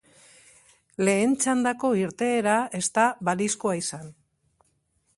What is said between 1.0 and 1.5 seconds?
Lehen